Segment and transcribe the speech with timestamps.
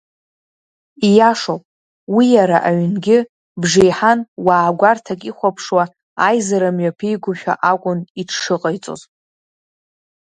[1.07, 1.63] Ииашоуп,
[2.15, 3.17] уи иара аҩнгьы,
[3.61, 5.83] бжеиҳан уаа гәарҭак ихәаԥшуа
[6.27, 9.01] аизара мҩаԥигошәа акәын иҽшыҟаиҵоз…